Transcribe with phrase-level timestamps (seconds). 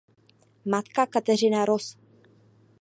[0.65, 1.97] Matka Kateřina roz.